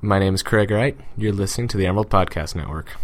My 0.00 0.20
name 0.20 0.32
is 0.32 0.44
Craig 0.44 0.70
Wright. 0.70 0.96
You're 1.16 1.32
listening 1.32 1.66
to 1.68 1.76
the 1.76 1.84
Emerald 1.84 2.08
Podcast 2.08 2.54
Network. 2.54 2.96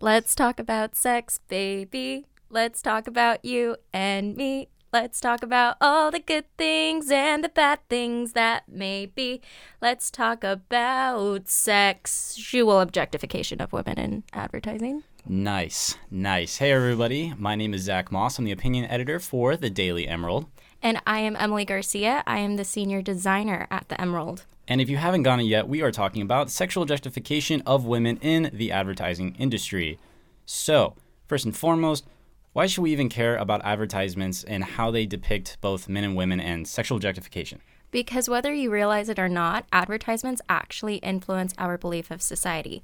Let's 0.00 0.34
talk 0.34 0.58
about 0.58 0.96
sex, 0.96 1.38
baby. 1.46 2.26
Let's 2.48 2.82
talk 2.82 3.06
about 3.06 3.44
you 3.44 3.76
and 3.92 4.36
me. 4.36 4.66
Let's 4.92 5.20
talk 5.20 5.44
about 5.44 5.76
all 5.80 6.10
the 6.10 6.18
good 6.18 6.46
things 6.58 7.12
and 7.12 7.44
the 7.44 7.48
bad 7.48 7.78
things 7.88 8.32
that 8.32 8.68
may 8.68 9.06
be. 9.06 9.40
Let's 9.80 10.10
talk 10.10 10.42
about 10.42 11.48
sex, 11.48 12.10
sexual 12.10 12.80
objectification 12.80 13.60
of 13.60 13.72
women 13.72 14.00
in 14.00 14.24
advertising. 14.32 15.04
Nice, 15.26 15.96
nice. 16.10 16.56
Hey, 16.58 16.72
everybody. 16.72 17.34
My 17.36 17.54
name 17.54 17.74
is 17.74 17.82
Zach 17.82 18.10
Moss. 18.10 18.38
I'm 18.38 18.44
the 18.44 18.52
opinion 18.52 18.86
editor 18.86 19.20
for 19.20 19.56
the 19.56 19.70
Daily 19.70 20.08
Emerald. 20.08 20.46
And 20.82 21.00
I 21.06 21.20
am 21.20 21.36
Emily 21.36 21.64
Garcia. 21.64 22.24
I 22.26 22.38
am 22.38 22.56
the 22.56 22.64
senior 22.64 23.02
designer 23.02 23.66
at 23.70 23.88
the 23.88 24.00
Emerald. 24.00 24.46
And 24.66 24.80
if 24.80 24.88
you 24.88 24.96
haven't 24.96 25.24
gotten 25.24 25.44
it 25.44 25.48
yet, 25.48 25.68
we 25.68 25.82
are 25.82 25.92
talking 25.92 26.22
about 26.22 26.50
sexual 26.50 26.82
objectification 26.82 27.62
of 27.66 27.84
women 27.84 28.16
in 28.18 28.50
the 28.52 28.72
advertising 28.72 29.36
industry. 29.38 29.98
So, 30.46 30.96
first 31.26 31.44
and 31.44 31.56
foremost, 31.56 32.06
why 32.52 32.66
should 32.66 32.82
we 32.82 32.92
even 32.92 33.08
care 33.08 33.36
about 33.36 33.64
advertisements 33.64 34.42
and 34.42 34.64
how 34.64 34.90
they 34.90 35.06
depict 35.06 35.58
both 35.60 35.88
men 35.88 36.02
and 36.02 36.16
women 36.16 36.40
and 36.40 36.66
sexual 36.66 36.96
objectification? 36.96 37.60
Because 37.90 38.28
whether 38.28 38.52
you 38.52 38.70
realize 38.70 39.08
it 39.08 39.18
or 39.18 39.28
not, 39.28 39.66
advertisements 39.72 40.40
actually 40.48 40.96
influence 40.96 41.54
our 41.58 41.76
belief 41.76 42.10
of 42.10 42.22
society. 42.22 42.82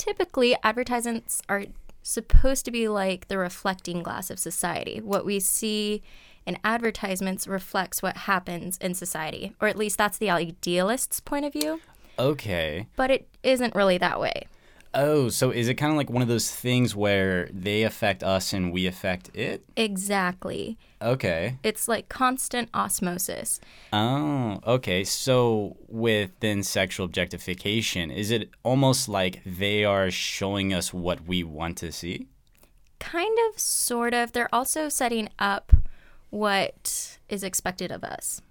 Typically, 0.00 0.56
advertisements 0.62 1.42
are 1.46 1.66
supposed 2.02 2.64
to 2.64 2.70
be 2.70 2.88
like 2.88 3.28
the 3.28 3.36
reflecting 3.36 4.02
glass 4.02 4.30
of 4.30 4.38
society. 4.38 4.98
What 4.98 5.26
we 5.26 5.40
see 5.40 6.02
in 6.46 6.56
advertisements 6.64 7.46
reflects 7.46 8.02
what 8.02 8.16
happens 8.16 8.78
in 8.78 8.94
society, 8.94 9.54
or 9.60 9.68
at 9.68 9.76
least 9.76 9.98
that's 9.98 10.16
the 10.16 10.30
idealist's 10.30 11.20
point 11.20 11.44
of 11.44 11.52
view. 11.52 11.82
Okay. 12.18 12.86
But 12.96 13.10
it 13.10 13.28
isn't 13.42 13.74
really 13.74 13.98
that 13.98 14.18
way. 14.18 14.46
Oh, 14.92 15.28
so 15.28 15.50
is 15.50 15.68
it 15.68 15.74
kind 15.74 15.92
of 15.92 15.96
like 15.96 16.10
one 16.10 16.22
of 16.22 16.28
those 16.28 16.50
things 16.50 16.96
where 16.96 17.48
they 17.52 17.84
affect 17.84 18.24
us 18.24 18.52
and 18.52 18.72
we 18.72 18.86
affect 18.86 19.30
it? 19.34 19.64
Exactly. 19.76 20.78
Okay. 21.00 21.58
It's 21.62 21.86
like 21.86 22.08
constant 22.08 22.68
osmosis. 22.74 23.60
Oh, 23.92 24.60
okay. 24.66 25.04
So 25.04 25.76
with 25.88 26.30
then 26.40 26.64
sexual 26.64 27.06
objectification, 27.06 28.10
is 28.10 28.32
it 28.32 28.50
almost 28.64 29.08
like 29.08 29.40
they 29.46 29.84
are 29.84 30.10
showing 30.10 30.74
us 30.74 30.92
what 30.92 31.24
we 31.24 31.44
want 31.44 31.76
to 31.78 31.92
see? 31.92 32.26
Kind 32.98 33.38
of, 33.48 33.60
sort 33.60 34.12
of. 34.12 34.32
They're 34.32 34.52
also 34.52 34.88
setting 34.88 35.28
up 35.38 35.72
what 36.30 37.18
is 37.28 37.44
expected 37.44 37.92
of 37.92 38.02
us. 38.02 38.42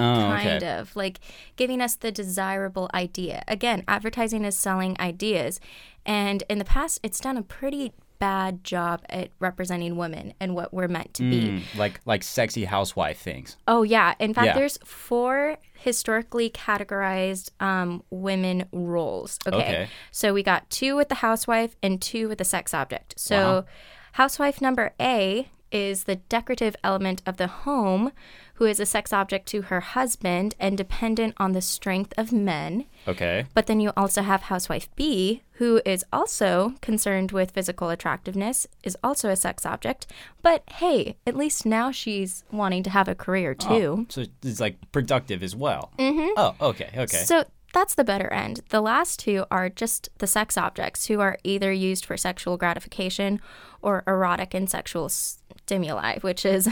Oh, 0.00 0.28
kind 0.34 0.62
okay. 0.62 0.78
of 0.78 0.94
like 0.96 1.20
giving 1.56 1.80
us 1.80 1.94
the 1.96 2.10
desirable 2.12 2.90
idea. 2.94 3.42
Again, 3.48 3.84
advertising 3.86 4.44
is 4.44 4.56
selling 4.56 4.96
ideas, 5.00 5.60
and 6.06 6.42
in 6.48 6.58
the 6.58 6.64
past, 6.64 7.00
it's 7.02 7.20
done 7.20 7.36
a 7.36 7.42
pretty 7.42 7.92
bad 8.18 8.62
job 8.62 9.02
at 9.08 9.30
representing 9.38 9.96
women 9.96 10.34
and 10.38 10.54
what 10.54 10.74
we're 10.74 10.88
meant 10.88 11.14
to 11.14 11.22
be. 11.22 11.40
Mm, 11.48 11.62
like 11.78 12.00
like 12.04 12.22
sexy 12.22 12.66
housewife 12.66 13.18
things. 13.18 13.56
Oh 13.66 13.82
yeah, 13.82 14.14
in 14.18 14.34
fact, 14.34 14.46
Yeah. 14.46 14.54
there's 14.54 14.78
four 14.84 15.56
historically 15.72 16.50
categorized 16.50 17.50
um, 17.62 18.02
women 18.10 18.66
roles. 18.72 19.38
Okay. 19.46 19.56
Okay. 19.56 19.88
so 20.10 20.34
we 20.34 20.42
got 20.42 20.68
two 20.68 20.96
with 20.96 21.08
the 21.08 21.14
housewife 21.16 21.76
and 21.82 22.00
two 22.02 22.28
with 22.28 22.36
the 22.38 22.44
sex 22.44 22.74
object. 22.74 23.14
So, 23.16 23.36
Wow. 23.36 23.64
housewife 24.12 24.60
number 24.60 24.92
A 25.00 25.48
is 25.70 26.04
the 26.04 26.16
decorative 26.16 26.76
element 26.82 27.22
of 27.26 27.36
the 27.36 27.46
home, 27.46 28.12
who 28.54 28.66
is 28.66 28.78
a 28.78 28.84
sex 28.84 29.12
object 29.12 29.46
to 29.46 29.62
her 29.62 29.80
husband 29.80 30.54
and 30.60 30.76
dependent 30.76 31.34
on 31.38 31.52
the 31.52 31.62
strength 31.62 32.12
of 32.18 32.30
men. 32.30 32.84
Okay. 33.08 33.46
But 33.54 33.66
then 33.66 33.80
you 33.80 33.90
also 33.96 34.20
have 34.20 34.42
housewife 34.42 34.94
B, 34.96 35.42
who 35.52 35.80
is 35.86 36.04
also 36.12 36.74
concerned 36.82 37.32
with 37.32 37.52
physical 37.52 37.88
attractiveness, 37.88 38.66
is 38.82 38.98
also 39.02 39.30
a 39.30 39.36
sex 39.36 39.64
object. 39.64 40.06
But 40.42 40.62
hey, 40.72 41.16
at 41.26 41.36
least 41.36 41.64
now 41.64 41.90
she's 41.90 42.44
wanting 42.50 42.82
to 42.82 42.90
have 42.90 43.08
a 43.08 43.14
career 43.14 43.54
too. 43.54 44.06
So 44.10 44.24
it's 44.42 44.60
like 44.60 44.76
productive 44.92 45.42
as 45.42 45.56
well. 45.56 45.90
Mm-hmm. 45.98 46.32
Oh, 46.36 46.54
okay, 46.60 46.90
okay. 46.94 47.24
So 47.24 47.44
that's 47.72 47.94
the 47.94 48.04
better 48.04 48.32
end. 48.32 48.60
The 48.70 48.80
last 48.80 49.20
two 49.20 49.44
are 49.50 49.68
just 49.68 50.08
the 50.18 50.26
sex 50.26 50.56
objects 50.56 51.06
who 51.06 51.20
are 51.20 51.38
either 51.44 51.72
used 51.72 52.04
for 52.04 52.16
sexual 52.16 52.56
gratification 52.56 53.40
or 53.82 54.02
erotic 54.06 54.54
and 54.54 54.68
sexual 54.68 55.08
stimuli, 55.08 56.18
which 56.20 56.44
is 56.44 56.68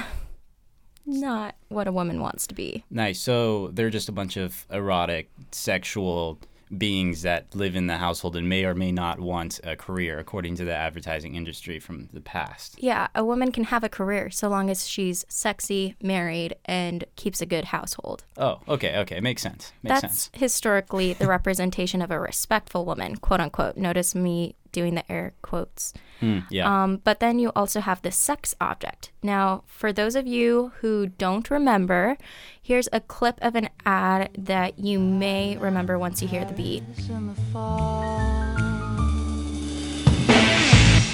not 1.06 1.54
what 1.68 1.88
a 1.88 1.92
woman 1.92 2.20
wants 2.20 2.46
to 2.48 2.54
be. 2.54 2.84
nice. 2.90 3.20
So 3.20 3.68
they're 3.68 3.90
just 3.90 4.08
a 4.08 4.12
bunch 4.12 4.36
of 4.36 4.66
erotic, 4.70 5.30
sexual 5.52 6.38
beings 6.76 7.22
that 7.22 7.54
live 7.54 7.76
in 7.76 7.86
the 7.86 7.96
household 7.96 8.36
and 8.36 8.48
may 8.48 8.64
or 8.64 8.74
may 8.74 8.92
not 8.92 9.20
want 9.20 9.60
a 9.64 9.76
career, 9.76 10.18
according 10.18 10.56
to 10.56 10.64
the 10.64 10.74
advertising 10.74 11.34
industry 11.34 11.78
from 11.78 12.08
the 12.12 12.20
past. 12.20 12.76
Yeah, 12.82 13.08
a 13.14 13.24
woman 13.24 13.52
can 13.52 13.64
have 13.64 13.84
a 13.84 13.88
career 13.88 14.30
so 14.30 14.48
long 14.48 14.70
as 14.70 14.86
she's 14.86 15.24
sexy, 15.28 15.96
married, 16.02 16.56
and 16.64 17.04
keeps 17.16 17.40
a 17.40 17.46
good 17.46 17.66
household. 17.66 18.24
Oh, 18.36 18.60
okay, 18.68 18.98
okay. 18.98 19.20
Makes 19.20 19.42
sense. 19.42 19.72
Makes 19.82 20.00
That's 20.00 20.18
sense. 20.22 20.30
historically 20.34 21.12
the 21.12 21.26
representation 21.26 22.02
of 22.02 22.10
a 22.10 22.20
respectful 22.20 22.84
woman, 22.84 23.16
quote 23.16 23.40
unquote. 23.40 23.76
Notice 23.76 24.14
me 24.14 24.54
doing 24.72 24.94
the 24.94 25.10
air 25.10 25.34
quotes. 25.42 25.94
Hmm, 26.20 26.40
yeah. 26.50 26.82
Um, 26.82 27.00
but 27.04 27.20
then 27.20 27.38
you 27.38 27.50
also 27.54 27.80
have 27.80 28.02
the 28.02 28.10
sex 28.10 28.54
object. 28.60 29.10
Now, 29.22 29.62
for 29.66 29.92
those 29.92 30.16
of 30.16 30.26
you 30.26 30.72
who 30.80 31.06
don't 31.06 31.48
remember, 31.50 32.16
here's 32.60 32.88
a 32.92 33.00
clip 33.00 33.38
of 33.40 33.54
an 33.54 33.68
ad 33.86 34.30
that 34.36 34.78
you 34.78 34.98
may 34.98 35.56
remember 35.56 35.98
once 35.98 36.20
you 36.22 36.28
hear 36.28 36.44
the 36.44 36.54
beat. 36.54 36.82
in 37.08 37.28
the 37.28 37.34
fall. 37.52 38.18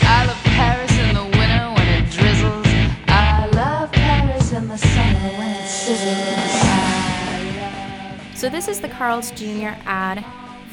I 0.06 0.26
love 0.26 0.42
Paris 0.44 0.92
in 0.98 1.14
the 1.14 1.24
winter 1.24 1.72
when 1.74 1.88
it 1.88 2.10
drizzles. 2.10 2.66
I 3.08 3.46
love 3.54 3.90
Paris 3.92 4.52
in 4.52 4.68
the 4.68 4.76
summer 4.76 5.28
when 5.38 5.50
it 5.50 5.66
sizzles. 5.68 6.74
So 8.36 8.48
this 8.48 8.68
is 8.68 8.80
the 8.80 8.88
Carl's 8.88 9.30
Jr. 9.30 9.74
ad 9.86 10.24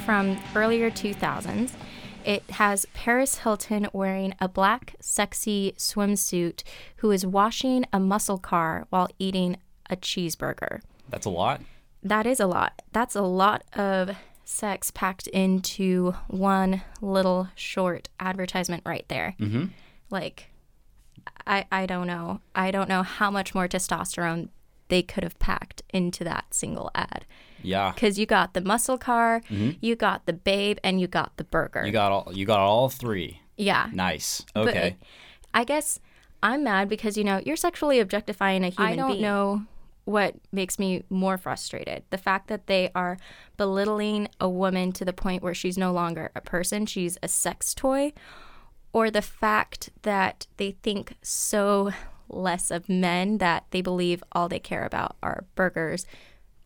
from 0.06 0.38
earlier 0.56 0.90
2000s. 0.92 1.72
It 2.26 2.44
has 2.52 2.86
Paris 2.94 3.40
Hilton 3.40 3.88
wearing 3.94 4.36
a 4.40 4.48
black, 4.48 4.96
sexy 5.00 5.74
swimsuit 5.78 6.64
who 6.98 7.12
is 7.12 7.26
washing 7.26 7.86
a 7.92 8.00
muscle 8.00 8.38
car 8.38 8.86
while 8.90 9.08
eating 9.18 9.58
a 9.90 9.96
cheeseburger. 9.96 10.82
That's 11.10 11.26
a 11.26 11.30
lot. 11.30 11.62
That 12.04 12.26
is 12.26 12.40
a 12.40 12.48
lot. 12.48 12.82
That's 12.92 13.16
a 13.16 13.22
lot 13.22 13.64
of 13.74 14.16
sex 14.46 14.92
packed 14.92 15.28
into 15.28 16.14
one 16.28 16.82
little 17.02 17.50
short 17.56 18.10
advertisement 18.20 18.84
right 18.86 19.06
there. 19.08 19.36
Mm-hmm. 19.40 19.66
Like, 20.10 20.50
I 21.46 21.66
I 21.72 21.86
don't 21.86 22.08
know. 22.08 22.42
I 22.56 22.72
don't 22.72 22.90
know 22.90 23.04
how 23.04 23.32
much 23.32 23.56
more 23.56 23.68
testosterone 23.68 24.50
they 24.92 25.02
could 25.02 25.24
have 25.24 25.40
packed 25.40 25.82
into 25.92 26.24
that 26.26 26.54
single 26.54 26.92
ad. 26.94 27.26
Yeah. 27.64 27.92
Because 27.94 28.20
you 28.20 28.26
got 28.26 28.54
the 28.54 28.62
muscle 28.62 28.98
car, 28.98 29.42
you 29.50 29.96
got 29.96 30.26
the 30.26 30.34
babe, 30.34 30.78
and 30.84 31.00
you 31.02 31.08
got 31.08 31.38
the 31.38 31.44
burger. 31.44 31.80
Mm-hmm. 31.80 31.88
You 31.88 31.94
got 31.94 32.12
all 32.12 32.32
you 32.34 32.46
got 32.46 32.60
all 32.60 32.90
three. 32.90 33.40
yeah. 33.58 33.90
Nice. 33.94 34.46
But 34.54 34.68
Okay. 34.68 34.98
I 35.54 35.64
guess 35.64 36.00
I'm 36.44 36.64
mad 36.64 36.90
because 36.90 37.18
you 37.18 37.24
know 37.24 37.42
you're 37.46 37.56
sexually 37.68 38.00
objectifying 38.00 38.64
a 38.64 38.70
human. 38.70 38.94
I 38.94 38.96
don't 38.96 39.12
being. 39.12 39.22
know 39.22 39.64
what 40.06 40.36
makes 40.52 40.78
me 40.80 41.04
more 41.10 41.38
frustrated: 41.38 42.04
the 42.10 42.18
fact 42.18 42.48
that 42.48 42.66
they 42.68 42.90
are 42.96 43.18
belittling 43.58 44.28
a 44.40 44.50
woman 44.50 44.92
to 44.94 45.06
the 45.06 45.14
point 45.14 45.44
where 45.44 45.54
she's 45.54 45.78
no 45.78 45.92
longer 45.94 46.32
a 46.36 46.42
person; 46.42 46.86
she's 46.86 47.18
a 47.22 47.28
sex 47.28 47.74
toy, 47.76 48.12
or 48.92 49.12
the 49.12 49.22
fact 49.22 49.90
that 50.02 50.48
they 50.58 50.72
think 50.84 51.14
so 51.22 51.92
less 52.32 52.72
of 52.72 52.90
men 52.90 53.38
that 53.40 53.66
they 53.72 53.82
believe 53.82 54.24
all 54.32 54.50
they 54.50 54.60
care 54.60 54.86
about 54.86 55.16
are 55.22 55.46
burgers, 55.56 56.06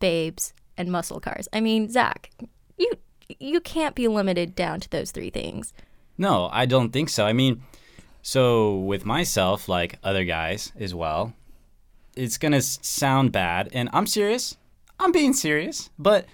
babes, 0.00 0.52
and 0.76 0.90
muscle 0.90 1.20
cars. 1.20 1.48
I 1.52 1.60
mean, 1.60 1.90
Zach, 1.90 2.30
you 2.78 2.92
you 3.38 3.60
can't 3.60 3.94
be 3.94 4.08
limited 4.08 4.54
down 4.54 4.80
to 4.80 4.90
those 4.90 5.10
three 5.10 5.30
things. 5.30 5.72
No, 6.16 6.48
I 6.52 6.66
don't 6.66 6.92
think 6.92 7.08
so. 7.08 7.26
I 7.26 7.32
mean, 7.32 7.62
so 8.22 8.76
with 8.76 9.04
myself, 9.04 9.68
like 9.68 9.98
other 10.02 10.24
guys 10.24 10.72
as 10.78 10.94
well, 10.94 11.34
it's 12.14 12.38
gonna 12.38 12.62
sound 12.62 13.32
bad, 13.32 13.68
and 13.72 13.88
I'm 13.92 14.06
serious. 14.06 14.56
I'm 14.98 15.12
being 15.12 15.34
serious, 15.34 15.90
but 15.98 16.26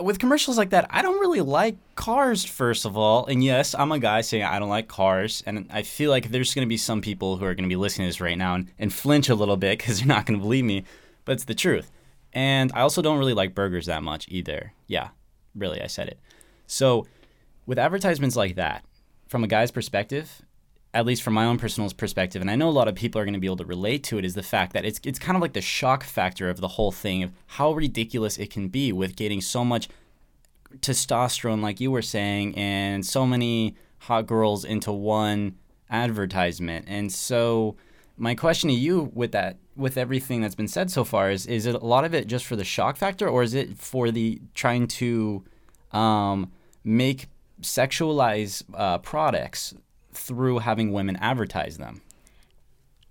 with 0.00 0.18
commercials 0.18 0.58
like 0.58 0.70
that, 0.70 0.86
I 0.90 1.02
don't 1.02 1.20
really 1.20 1.40
like 1.40 1.76
cars, 1.94 2.44
first 2.44 2.84
of 2.84 2.96
all. 2.96 3.26
And 3.26 3.42
yes, 3.42 3.74
I'm 3.74 3.92
a 3.92 3.98
guy 3.98 4.20
saying 4.20 4.44
I 4.44 4.58
don't 4.58 4.68
like 4.68 4.88
cars. 4.88 5.42
And 5.46 5.66
I 5.70 5.82
feel 5.82 6.10
like 6.10 6.30
there's 6.30 6.54
going 6.54 6.66
to 6.66 6.68
be 6.68 6.76
some 6.76 7.00
people 7.00 7.36
who 7.36 7.44
are 7.44 7.54
going 7.54 7.64
to 7.64 7.68
be 7.68 7.76
listening 7.76 8.06
to 8.06 8.08
this 8.10 8.20
right 8.20 8.38
now 8.38 8.54
and, 8.54 8.70
and 8.78 8.92
flinch 8.92 9.28
a 9.28 9.34
little 9.34 9.56
bit 9.56 9.78
because 9.78 9.98
they're 9.98 10.08
not 10.08 10.26
going 10.26 10.38
to 10.38 10.42
believe 10.42 10.64
me. 10.64 10.84
But 11.24 11.32
it's 11.32 11.44
the 11.44 11.54
truth. 11.54 11.90
And 12.32 12.70
I 12.74 12.80
also 12.80 13.02
don't 13.02 13.18
really 13.18 13.34
like 13.34 13.54
burgers 13.54 13.86
that 13.86 14.02
much 14.02 14.26
either. 14.28 14.72
Yeah, 14.86 15.08
really, 15.54 15.80
I 15.80 15.86
said 15.86 16.08
it. 16.08 16.18
So 16.66 17.06
with 17.64 17.78
advertisements 17.78 18.36
like 18.36 18.56
that, 18.56 18.84
from 19.28 19.42
a 19.42 19.48
guy's 19.48 19.70
perspective, 19.70 20.42
at 20.96 21.04
least 21.04 21.22
from 21.22 21.34
my 21.34 21.44
own 21.44 21.58
personal 21.58 21.90
perspective, 21.90 22.40
and 22.40 22.50
I 22.50 22.56
know 22.56 22.70
a 22.70 22.70
lot 22.70 22.88
of 22.88 22.94
people 22.94 23.20
are 23.20 23.24
going 23.26 23.34
to 23.34 23.40
be 23.40 23.46
able 23.46 23.58
to 23.58 23.66
relate 23.66 24.02
to 24.04 24.16
it, 24.16 24.24
is 24.24 24.34
the 24.34 24.42
fact 24.42 24.72
that 24.72 24.86
it's 24.86 24.98
it's 25.04 25.18
kind 25.18 25.36
of 25.36 25.42
like 25.42 25.52
the 25.52 25.60
shock 25.60 26.02
factor 26.02 26.48
of 26.48 26.58
the 26.62 26.68
whole 26.68 26.90
thing 26.90 27.22
of 27.22 27.32
how 27.46 27.72
ridiculous 27.72 28.38
it 28.38 28.50
can 28.50 28.68
be 28.68 28.92
with 28.92 29.14
getting 29.14 29.42
so 29.42 29.62
much 29.62 29.90
testosterone, 30.78 31.60
like 31.60 31.80
you 31.80 31.90
were 31.90 32.00
saying, 32.00 32.56
and 32.56 33.04
so 33.04 33.26
many 33.26 33.76
hot 33.98 34.26
girls 34.26 34.64
into 34.64 34.90
one 34.90 35.56
advertisement. 35.90 36.86
And 36.88 37.12
so, 37.12 37.76
my 38.16 38.34
question 38.34 38.70
to 38.70 38.74
you 38.74 39.10
with 39.12 39.32
that, 39.32 39.58
with 39.76 39.98
everything 39.98 40.40
that's 40.40 40.54
been 40.54 40.66
said 40.66 40.90
so 40.90 41.04
far, 41.04 41.30
is 41.30 41.46
is 41.46 41.66
it 41.66 41.74
a 41.74 41.86
lot 41.86 42.06
of 42.06 42.14
it 42.14 42.26
just 42.26 42.46
for 42.46 42.56
the 42.56 42.64
shock 42.64 42.96
factor, 42.96 43.28
or 43.28 43.42
is 43.42 43.52
it 43.52 43.76
for 43.76 44.10
the 44.10 44.40
trying 44.54 44.86
to 44.86 45.44
um, 45.92 46.52
make 46.84 47.26
sexualize 47.60 48.62
uh, 48.72 48.96
products 48.98 49.74
through 50.16 50.58
having 50.58 50.92
women 50.92 51.16
advertise 51.16 51.78
them? 51.78 52.02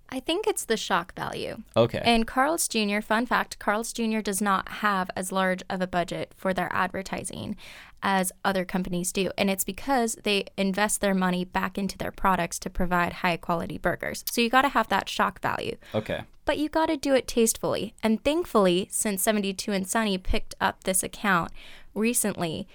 I 0.08 0.20
think 0.20 0.46
it's 0.46 0.64
the 0.64 0.76
shock 0.76 1.14
value. 1.14 1.62
Okay. 1.76 2.00
And 2.04 2.26
Carl's 2.26 2.68
Jr., 2.68 3.00
fun 3.00 3.26
fact, 3.26 3.58
Carl's 3.58 3.92
Jr. 3.92 4.20
does 4.20 4.40
not 4.40 4.68
have 4.68 5.10
as 5.16 5.32
large 5.32 5.62
of 5.68 5.80
a 5.80 5.86
budget 5.86 6.32
for 6.36 6.54
their 6.54 6.70
advertising 6.72 7.56
as 8.02 8.30
other 8.44 8.64
companies 8.64 9.10
do. 9.10 9.30
And 9.36 9.50
it's 9.50 9.64
because 9.64 10.16
they 10.22 10.44
invest 10.56 11.00
their 11.00 11.14
money 11.14 11.44
back 11.44 11.76
into 11.76 11.98
their 11.98 12.12
products 12.12 12.58
to 12.60 12.70
provide 12.70 13.14
high 13.14 13.36
quality 13.36 13.78
burgers. 13.78 14.24
So 14.30 14.40
you 14.40 14.48
got 14.48 14.62
to 14.62 14.68
have 14.68 14.88
that 14.88 15.08
shock 15.08 15.40
value. 15.40 15.76
okay. 15.94 16.22
But 16.44 16.58
you 16.58 16.68
got 16.68 16.86
to 16.86 16.96
do 16.96 17.12
it 17.12 17.26
tastefully. 17.26 17.92
And 18.04 18.22
thankfully, 18.22 18.86
since 18.92 19.20
72 19.24 19.72
and 19.72 19.88
Sunny 19.88 20.16
picked 20.16 20.54
up 20.60 20.84
this 20.84 21.02
account 21.02 21.50
recently, 21.92 22.68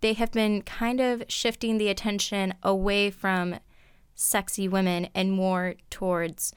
they 0.00 0.12
have 0.14 0.32
been 0.32 0.62
kind 0.62 1.00
of 1.00 1.22
shifting 1.28 1.78
the 1.78 1.88
attention 1.88 2.54
away 2.62 3.10
from 3.10 3.56
sexy 4.14 4.68
women 4.68 5.08
and 5.14 5.32
more 5.32 5.74
towards 5.90 6.52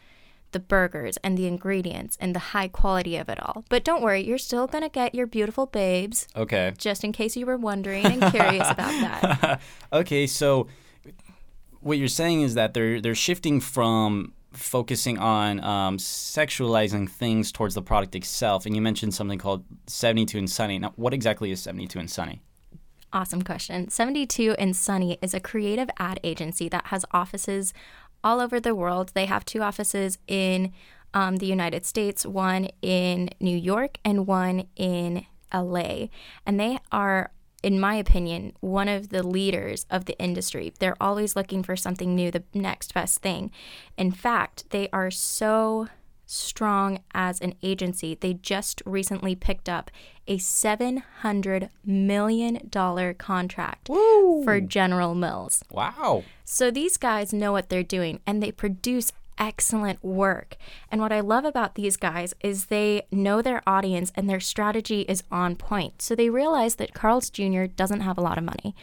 the 0.51 0.59
burgers 0.59 1.17
and 1.23 1.37
the 1.37 1.45
ingredients 1.45 2.17
and 2.21 2.33
the 2.33 2.39
high 2.39 2.67
quality 2.67 3.17
of 3.17 3.27
it 3.29 3.37
all. 3.41 3.65
But 3.69 3.83
don't 3.83 4.01
worry, 4.01 4.23
you're 4.23 4.37
still 4.37 4.65
going 4.67 4.83
to 4.83 4.89
get 4.89 5.13
your 5.13 5.27
beautiful 5.27 5.65
babes, 5.65 6.27
Okay. 6.35 6.73
just 6.77 7.03
in 7.03 7.11
case 7.11 7.35
you 7.35 7.45
were 7.45 7.57
wondering 7.57 8.05
and 8.05 8.31
curious 8.31 8.69
about 8.69 8.91
that. 9.01 9.61
Okay, 9.93 10.25
so 10.27 10.67
what 11.81 11.97
you're 11.97 12.07
saying 12.07 12.41
is 12.41 12.53
that 12.55 12.73
they're 12.73 12.99
they're 13.01 13.15
shifting 13.15 13.59
from 13.59 14.33
focusing 14.53 15.17
on 15.19 15.63
um, 15.63 15.97
sexualizing 15.97 17.09
things 17.09 17.51
towards 17.51 17.75
the 17.75 17.81
product 17.81 18.15
itself, 18.15 18.65
and 18.65 18.75
you 18.75 18.81
mentioned 18.81 19.13
something 19.13 19.37
called 19.37 19.63
72 19.87 20.37
and 20.37 20.49
Sunny. 20.49 20.79
Now, 20.79 20.93
what 20.95 21.13
exactly 21.13 21.51
is 21.51 21.61
72 21.61 21.99
and 21.99 22.09
Sunny? 22.09 22.41
Awesome 23.13 23.41
question. 23.41 23.89
72 23.89 24.55
and 24.59 24.75
Sunny 24.75 25.17
is 25.21 25.33
a 25.33 25.39
creative 25.39 25.89
ad 25.97 26.19
agency 26.23 26.67
that 26.69 26.87
has 26.87 27.05
offices 27.11 27.73
all 28.23 28.41
over 28.41 28.59
the 28.59 28.75
world. 28.75 29.11
They 29.13 29.25
have 29.25 29.45
two 29.45 29.61
offices 29.61 30.17
in 30.27 30.73
um, 31.13 31.37
the 31.37 31.45
United 31.45 31.85
States, 31.85 32.25
one 32.25 32.67
in 32.81 33.29
New 33.39 33.55
York 33.55 33.97
and 34.03 34.27
one 34.27 34.67
in 34.75 35.25
LA. 35.53 36.07
And 36.45 36.59
they 36.59 36.79
are, 36.91 37.31
in 37.63 37.79
my 37.79 37.95
opinion, 37.95 38.53
one 38.59 38.89
of 38.89 39.09
the 39.09 39.23
leaders 39.23 39.85
of 39.89 40.05
the 40.05 40.19
industry. 40.19 40.73
They're 40.79 41.01
always 41.01 41.35
looking 41.35 41.63
for 41.63 41.77
something 41.77 42.13
new, 42.13 42.29
the 42.29 42.43
next 42.53 42.93
best 42.93 43.21
thing. 43.21 43.51
In 43.97 44.11
fact, 44.11 44.69
they 44.71 44.89
are 44.91 45.11
so 45.11 45.87
strong 46.27 46.99
as 47.13 47.41
an 47.41 47.55
agency. 47.63 48.15
They 48.19 48.35
just 48.35 48.83
recently 48.85 49.33
picked 49.33 49.67
up 49.67 49.89
a 50.27 50.37
$700 50.37 51.69
million 51.85 52.69
contract 53.17 53.87
for 53.87 54.61
General 54.61 55.15
Mills. 55.15 55.63
Wow. 55.71 56.23
So 56.43 56.69
these 56.69 56.97
guys 56.97 57.33
know 57.33 57.51
what 57.51 57.69
they're 57.69 57.81
doing 57.81 58.19
and 58.27 58.43
they 58.43 58.51
produce 58.51 59.11
excellent 59.37 60.03
work. 60.03 60.57
And 60.91 60.99
what 61.01 61.11
I 61.11 61.19
love 61.19 61.45
about 61.45 61.75
these 61.75 61.95
guys 61.95 62.33
is 62.41 62.65
they 62.65 63.03
know 63.11 63.41
their 63.41 63.61
audience 63.67 64.11
and 64.15 64.29
their 64.29 64.39
strategy 64.39 65.01
is 65.01 65.23
on 65.31 65.55
point. 65.55 66.01
So 66.01 66.15
they 66.15 66.29
realize 66.29 66.75
that 66.75 66.93
Carl's 66.93 67.29
Jr. 67.29 67.65
doesn't 67.65 68.01
have 68.01 68.17
a 68.17 68.21
lot 68.21 68.37
of 68.37 68.43
money. 68.43 68.75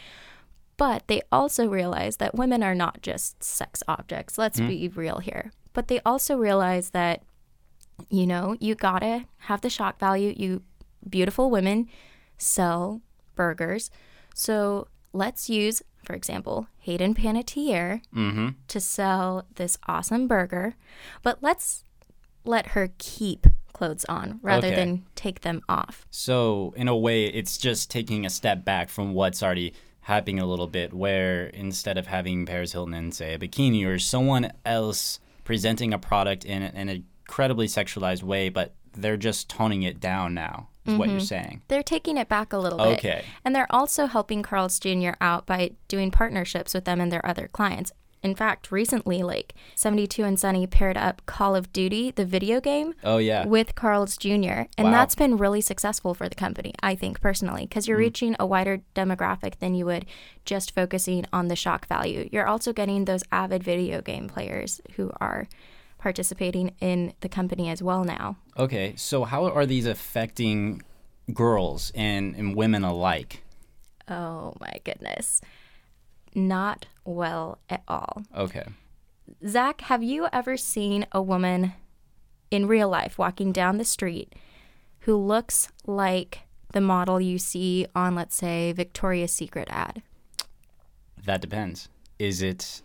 But 0.76 1.06
they 1.06 1.23
also 1.31 1.69
realize 1.69 2.17
that 2.17 2.35
women 2.35 2.62
are 2.62 2.75
not 2.75 3.02
just 3.02 3.43
sex 3.43 3.82
objects. 3.87 4.38
Let's 4.38 4.58
hmm. 4.58 4.69
be 4.69 4.88
real 4.88 5.19
here. 5.19 5.52
But 5.73 5.88
they 5.88 6.00
also 6.05 6.37
realize 6.37 6.90
that, 6.90 7.23
you 8.11 8.26
know, 8.26 8.56
you 8.61 8.75
gotta 8.75 9.25
have 9.38 9.61
the 9.61 9.70
shock 9.70 9.99
value. 9.99 10.35
You 10.37 10.62
beautiful 11.08 11.50
women 11.50 11.88
sell 12.38 13.00
burgers. 13.35 13.91
So 14.35 14.88
let's 15.12 15.49
use, 15.49 15.82
for 16.05 16.14
example, 16.14 16.67
Hayden 16.79 17.14
Panettiere 17.14 18.02
Mm-hmm. 18.14 18.49
to 18.69 18.81
sell 18.81 19.46
this 19.55 19.79
awesome 19.87 20.26
burger, 20.26 20.75
but 21.23 21.38
let's 21.43 21.85
let 22.44 22.69
her 22.69 22.91
keep 22.99 23.46
clothes 23.73 24.05
on 24.08 24.38
rather 24.43 24.69
Okay. 24.69 24.76
than 24.76 25.05
take 25.14 25.40
them 25.40 25.61
off. 25.69 26.06
So 26.11 26.73
in 26.76 26.87
a 26.88 26.97
way, 26.97 27.26
it's 27.26 27.58
just 27.58 27.90
taking 27.90 28.25
a 28.26 28.31
step 28.31 28.64
back 28.64 28.88
from 28.88 29.14
what's 29.14 29.43
already 29.43 29.75
happening 30.02 30.38
a 30.38 30.47
little 30.47 30.67
bit, 30.67 30.93
where 30.93 31.47
instead 31.47 31.97
of 31.99 32.06
having 32.06 32.44
Paris 32.47 32.73
Hilton 32.73 32.93
in 32.94 33.11
say 33.12 33.35
a 33.35 33.38
bikini 33.38 33.87
or 33.87 33.99
someone 33.99 34.52
else 34.64 35.19
presenting 35.44 35.93
a 35.94 35.99
product 35.99 36.44
in 36.44 36.62
an 36.62 36.76
incredibly 37.26 37.67
sexualized 37.67 38.23
way, 38.23 38.49
but 38.49 38.75
they're 38.93 39.17
just 39.17 39.49
toning 39.49 39.82
it 39.82 40.00
down 40.00 40.35
now. 40.35 40.69
Is 40.87 40.99
what 40.99 41.09
you're 41.09 41.17
mm-hmm. 41.17 41.25
saying? 41.25 41.62
They're 41.69 41.82
taking 41.82 42.19
it 42.19 42.29
back 42.29 42.53
a 42.53 42.59
little 42.59 42.79
bit. 42.79 42.99
Okay. 42.99 43.25
And 43.43 43.56
they're 43.56 43.71
also 43.71 44.05
helping 44.05 44.43
Carl's 44.43 44.79
Jr. 44.79 45.12
out 45.19 45.47
by 45.47 45.71
doing 45.88 46.11
partnerships 46.11 46.75
with 46.75 46.85
them 46.85 47.00
and 47.00 47.11
their 47.11 47.25
other 47.25 47.49
clients. 47.49 47.91
In 48.23 48.35
fact, 48.35 48.71
recently, 48.71 49.23
like 49.23 49.55
72 49.76 50.25
and 50.25 50.38
Sunny 50.38 50.67
paired 50.67 50.97
up 50.97 51.25
Call 51.26 51.55
of 51.55 51.73
Duty, 51.73 52.11
the 52.11 52.25
video 52.26 52.61
game, 52.61 52.94
Oh 53.03 53.19
yeah. 53.19 53.47
with 53.47 53.75
Carl's 53.75 54.17
Jr. 54.17 54.65
And 54.76 54.85
Wow. 54.87 54.91
that's 54.91 55.15
been 55.15 55.37
really 55.37 55.61
successful 55.61 56.15
for 56.15 56.29
the 56.29 56.35
company, 56.35 56.75
I 56.82 56.94
think 56.94 57.21
personally, 57.21 57.67
because 57.67 57.87
you're 57.87 57.97
mm-hmm. 57.97 58.05
reaching 58.05 58.37
a 58.38 58.47
wider 58.47 58.81
demographic 58.94 59.59
than 59.59 59.75
you 59.75 59.87
would 59.87 60.05
just 60.44 60.75
focusing 60.75 61.25
on 61.32 61.49
the 61.49 61.56
shock 61.56 61.87
value. 61.87 62.29
You're 62.32 62.47
also 62.47 62.73
getting 62.75 63.05
those 63.05 63.25
avid 63.31 63.62
video 63.62 64.00
game 64.00 64.29
players 64.29 64.81
who 64.97 65.12
are 65.21 65.47
participating 66.04 66.70
in 66.82 67.14
the 67.20 67.30
company 67.30 67.70
as 67.70 67.82
well 67.82 68.04
now. 68.04 68.36
Okay. 68.58 68.92
So 68.94 69.24
how 69.24 69.46
are 69.46 69.64
these 69.64 69.86
affecting 69.86 70.82
girls 71.32 71.90
and, 71.94 72.36
and 72.36 72.54
women 72.54 72.84
alike? 72.84 73.42
Oh 74.06 74.52
my 74.60 74.74
goodness. 74.84 75.40
Not 76.34 76.88
well 77.06 77.58
at 77.70 77.82
all. 77.88 78.22
Okay. 78.36 78.66
Zach, 79.48 79.80
have 79.80 80.02
you 80.02 80.28
ever 80.30 80.58
seen 80.58 81.06
a 81.10 81.22
woman 81.22 81.72
in 82.50 82.68
real 82.68 82.90
life 82.90 83.16
walking 83.16 83.50
down 83.50 83.78
the 83.78 83.84
street 83.86 84.34
who 85.00 85.16
looks 85.16 85.68
like 85.87 86.40
the 86.75 86.82
model 86.82 87.18
you 87.18 87.38
see 87.38 87.87
on, 87.94 88.14
let's 88.14 88.37
say, 88.37 88.73
Victoria's 88.73 89.32
Secret 89.32 89.68
ad? 89.70 90.02
That 91.25 91.40
depends. 91.40 91.88
Is 92.18 92.42
it 92.42 92.82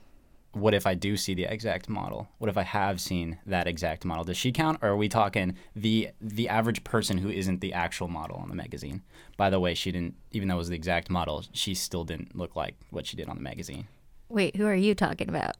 what 0.53 0.73
if 0.73 0.87
I 0.87 0.95
do 0.95 1.15
see 1.15 1.33
the 1.33 1.43
exact 1.43 1.89
model? 1.89 2.27
What 2.39 2.49
if 2.49 2.57
I 2.57 2.63
have 2.63 2.99
seen 2.99 3.37
that 3.45 3.67
exact 3.67 4.03
model? 4.03 4.23
Does 4.23 4.37
she 4.37 4.51
count 4.51 4.79
or 4.81 4.89
are 4.89 4.97
we 4.97 5.09
talking 5.09 5.55
the 5.75 6.09
the 6.19 6.49
average 6.49 6.83
person 6.83 7.19
who 7.19 7.29
isn't 7.29 7.61
the 7.61 7.73
actual 7.73 8.07
model 8.07 8.37
on 8.37 8.49
the 8.49 8.55
magazine? 8.55 9.03
By 9.37 9.49
the 9.49 9.59
way, 9.59 9.73
she 9.73 9.91
didn't 9.91 10.15
even 10.31 10.47
though 10.47 10.55
it 10.55 10.59
was 10.59 10.69
the 10.69 10.75
exact 10.75 11.09
model, 11.09 11.43
she 11.53 11.73
still 11.73 12.03
didn't 12.03 12.35
look 12.35 12.55
like 12.55 12.75
what 12.89 13.05
she 13.05 13.15
did 13.15 13.29
on 13.29 13.35
the 13.35 13.43
magazine. 13.43 13.87
Wait, 14.29 14.55
who 14.55 14.65
are 14.65 14.75
you 14.75 14.95
talking 14.95 15.29
about? 15.29 15.55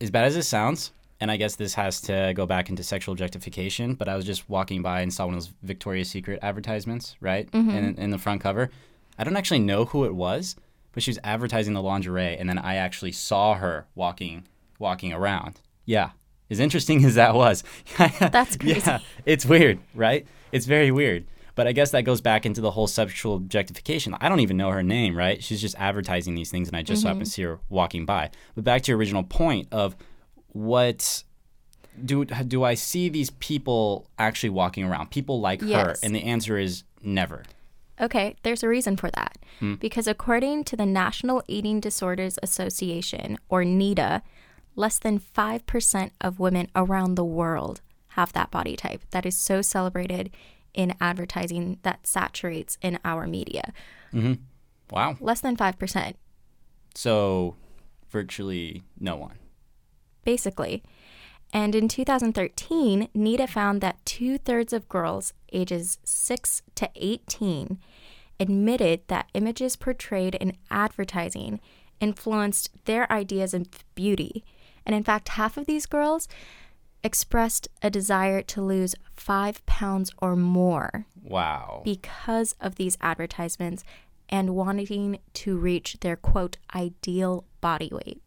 As 0.00 0.10
bad 0.10 0.24
as 0.24 0.36
it 0.36 0.42
sounds, 0.42 0.92
and 1.20 1.30
I 1.30 1.36
guess 1.36 1.56
this 1.56 1.74
has 1.74 2.00
to 2.02 2.32
go 2.34 2.46
back 2.46 2.68
into 2.68 2.82
sexual 2.82 3.12
objectification, 3.12 3.94
but 3.94 4.08
I 4.08 4.16
was 4.16 4.24
just 4.24 4.48
walking 4.48 4.82
by 4.82 5.00
and 5.00 5.12
saw 5.12 5.26
one 5.26 5.34
of 5.34 5.40
those 5.40 5.52
Victoria's 5.62 6.10
Secret 6.10 6.40
advertisements, 6.42 7.16
right? 7.20 7.50
Mm-hmm. 7.50 7.70
In, 7.70 7.94
in 7.96 8.10
the 8.10 8.18
front 8.18 8.40
cover. 8.40 8.70
I 9.18 9.24
don't 9.24 9.36
actually 9.36 9.60
know 9.60 9.84
who 9.84 10.04
it 10.04 10.14
was, 10.14 10.56
but 10.94 11.02
she 11.02 11.10
was 11.10 11.18
advertising 11.22 11.74
the 11.74 11.82
lingerie, 11.82 12.36
and 12.38 12.48
then 12.48 12.58
I 12.58 12.76
actually 12.76 13.12
saw 13.12 13.54
her 13.54 13.86
walking 13.94 14.44
walking 14.78 15.12
around. 15.12 15.60
Yeah. 15.84 16.10
As 16.50 16.60
interesting 16.60 17.04
as 17.04 17.14
that 17.16 17.34
was. 17.34 17.64
That's 17.98 18.56
crazy. 18.56 18.82
Yeah, 18.84 18.98
it's 19.24 19.44
weird, 19.44 19.78
right? 19.94 20.26
It's 20.52 20.66
very 20.66 20.90
weird. 20.90 21.26
But 21.54 21.66
I 21.66 21.72
guess 21.72 21.92
that 21.92 22.02
goes 22.02 22.20
back 22.20 22.44
into 22.44 22.60
the 22.60 22.72
whole 22.72 22.86
sexual 22.86 23.36
objectification. 23.36 24.16
I 24.20 24.28
don't 24.28 24.40
even 24.40 24.56
know 24.56 24.70
her 24.70 24.82
name, 24.82 25.16
right? 25.16 25.42
She's 25.42 25.60
just 25.60 25.76
advertising 25.78 26.34
these 26.34 26.50
things, 26.50 26.68
and 26.68 26.76
I 26.76 26.82
just 26.82 27.02
so 27.02 27.08
happen 27.08 27.20
mm-hmm. 27.20 27.24
to 27.24 27.30
see 27.30 27.42
her 27.42 27.60
walking 27.68 28.04
by. 28.04 28.30
But 28.54 28.64
back 28.64 28.82
to 28.82 28.90
your 28.90 28.98
original 28.98 29.22
point 29.22 29.68
of 29.70 29.96
what 30.48 31.22
do 32.04 32.24
do 32.24 32.64
I 32.64 32.74
see 32.74 33.08
these 33.08 33.30
people 33.30 34.08
actually 34.18 34.50
walking 34.50 34.84
around? 34.84 35.10
People 35.10 35.40
like 35.40 35.60
her, 35.62 35.94
and 36.02 36.14
the 36.14 36.24
answer 36.24 36.58
is 36.58 36.82
never. 37.02 37.44
Okay, 38.00 38.36
there's 38.42 38.62
a 38.62 38.68
reason 38.68 38.96
for 38.96 39.10
that. 39.10 39.38
Hmm. 39.60 39.74
Because 39.74 40.06
according 40.06 40.64
to 40.64 40.76
the 40.76 40.86
National 40.86 41.42
Eating 41.46 41.80
Disorders 41.80 42.38
Association, 42.42 43.38
or 43.48 43.62
NEDA, 43.64 44.22
less 44.76 44.98
than 44.98 45.20
5% 45.20 46.10
of 46.20 46.40
women 46.40 46.68
around 46.74 47.14
the 47.14 47.24
world 47.24 47.80
have 48.08 48.32
that 48.32 48.50
body 48.50 48.76
type 48.76 49.02
that 49.10 49.24
is 49.26 49.36
so 49.36 49.62
celebrated 49.62 50.30
in 50.72 50.94
advertising 51.00 51.78
that 51.82 52.06
saturates 52.06 52.78
in 52.82 52.98
our 53.04 53.26
media. 53.26 53.72
Mm-hmm. 54.12 54.34
Wow. 54.90 55.16
Less 55.20 55.40
than 55.40 55.56
5%. 55.56 56.14
So 56.94 57.54
virtually 58.10 58.82
no 58.98 59.16
one. 59.16 59.38
basically. 60.24 60.82
And 61.54 61.76
in 61.76 61.86
2013, 61.86 63.08
NEDA 63.14 63.48
found 63.48 63.80
that 63.80 64.04
two 64.04 64.38
thirds 64.38 64.72
of 64.72 64.88
girls 64.88 65.32
ages 65.52 65.98
6 66.02 66.62
to 66.74 66.90
18 66.96 67.78
admitted 68.40 69.02
that 69.06 69.30
images 69.34 69.76
portrayed 69.76 70.34
in 70.34 70.56
advertising 70.68 71.60
influenced 72.00 72.70
their 72.86 73.10
ideas 73.10 73.54
of 73.54 73.68
beauty. 73.94 74.44
And 74.84 74.96
in 74.96 75.04
fact, 75.04 75.28
half 75.30 75.56
of 75.56 75.66
these 75.66 75.86
girls 75.86 76.26
expressed 77.04 77.68
a 77.82 77.88
desire 77.88 78.42
to 78.42 78.60
lose 78.60 78.96
five 79.14 79.64
pounds 79.66 80.10
or 80.20 80.34
more 80.34 81.06
Wow. 81.22 81.82
because 81.84 82.56
of 82.60 82.74
these 82.74 82.98
advertisements 83.00 83.84
and 84.28 84.56
wanting 84.56 85.20
to 85.34 85.56
reach 85.56 85.98
their 86.00 86.16
quote 86.16 86.56
ideal 86.74 87.44
body 87.60 87.90
weight. 87.92 88.20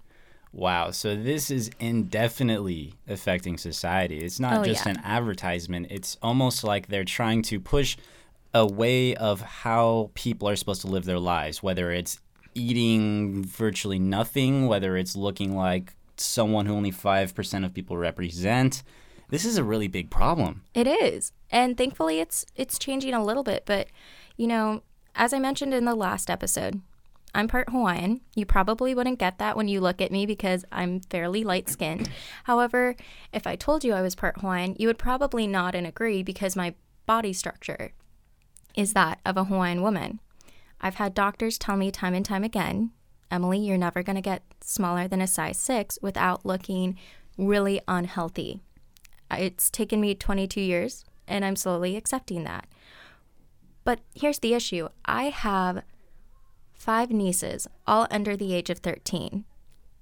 Wow. 0.53 0.91
So 0.91 1.15
this 1.15 1.51
is 1.51 1.69
indefinitely 1.79 2.93
affecting 3.07 3.57
society. 3.57 4.19
It's 4.19 4.39
not 4.39 4.59
Oh, 4.59 4.63
just 4.63 4.85
yeah. 4.85 4.93
an 4.93 5.01
advertisement. 5.03 5.87
It's 5.89 6.17
almost 6.21 6.63
like 6.63 6.87
they're 6.87 7.03
trying 7.03 7.41
to 7.43 7.59
push 7.59 7.97
a 8.53 8.65
way 8.65 9.15
of 9.15 9.41
how 9.41 10.09
people 10.15 10.49
are 10.49 10.55
supposed 10.55 10.81
to 10.81 10.87
live 10.87 11.05
their 11.05 11.19
lives, 11.19 11.61
whether 11.61 11.91
it's 11.91 12.19
eating 12.55 13.43
virtually 13.43 13.99
nothing, 13.99 14.67
whether 14.67 14.97
it's 14.97 15.15
looking 15.15 15.55
like 15.55 15.93
someone 16.15 16.65
who 16.65 16.73
only 16.73 16.91
5% 16.91 17.65
of 17.65 17.73
people 17.73 17.97
represent. 17.97 18.81
This 19.29 19.45
is 19.45 19.57
a 19.57 19.63
really 19.63 19.87
big 19.87 20.09
problem. 20.09 20.63
It 20.73 20.87
is. 20.87 21.33
And 21.51 21.77
thankfully 21.77 22.19
it's 22.19 22.45
it's 22.55 22.79
changing 22.79 23.13
a 23.13 23.23
little 23.23 23.43
bit, 23.43 23.63
but 23.65 23.87
you 24.37 24.47
know, 24.47 24.81
as 25.15 25.33
I 25.33 25.39
mentioned 25.39 25.73
in 25.73 25.85
the 25.85 25.95
last 25.95 26.29
episode, 26.29 26.81
I'm 27.33 27.47
part 27.47 27.69
Hawaiian. 27.69 28.21
You 28.35 28.45
probably 28.45 28.95
wouldn't 28.95 29.19
get 29.19 29.37
that 29.37 29.55
when 29.55 29.67
you 29.67 29.79
look 29.79 30.01
at 30.01 30.11
me 30.11 30.25
because 30.25 30.65
I'm 30.71 31.01
fairly 31.01 31.43
light-skinned. 31.43 32.09
However, 32.45 32.95
if 33.31 33.45
I 33.45 33.55
told 33.55 33.83
you 33.83 33.93
I 33.93 34.01
was 34.01 34.15
part 34.15 34.39
Hawaiian, 34.41 34.75
you 34.79 34.87
would 34.87 34.97
probably 34.97 35.45
nod 35.45 35.75
and 35.75 35.85
agree 35.85 36.23
because 36.23 36.55
my 36.55 36.73
body 37.05 37.33
structure 37.33 37.91
is 38.75 38.93
that 38.93 39.19
of 39.25 39.37
a 39.37 39.45
Hawaiian 39.45 39.81
woman. 39.81 40.19
I've 40.81 40.95
had 40.95 41.13
doctors 41.13 41.57
tell 41.57 41.77
me 41.77 41.91
time 41.91 42.13
and 42.13 42.25
time 42.25 42.43
again, 42.43 42.91
Emily, 43.29 43.59
you're 43.59 43.77
never 43.77 44.03
going 44.03 44.15
to 44.15 44.21
get 44.21 44.43
smaller 44.61 45.07
than 45.07 45.21
a 45.21 45.27
size 45.27 45.57
6 45.57 45.99
without 46.01 46.45
looking 46.45 46.97
really 47.37 47.81
unhealthy. 47.87 48.61
It's 49.31 49.69
taken 49.69 49.99
me 49.99 50.15
22 50.15 50.61
years 50.61 51.03
and 51.27 51.43
I'm 51.43 51.55
slowly 51.55 51.95
accepting 51.95 52.43
that. 52.45 52.67
But 53.83 53.99
here's 54.13 54.39
the 54.39 54.53
issue 54.53 54.89
I 55.05 55.25
have 55.25 55.83
five 56.77 57.09
nieces, 57.09 57.67
all 57.85 58.07
under 58.11 58.37
the 58.37 58.53
age 58.53 58.69
of 58.69 58.79
13, 58.79 59.45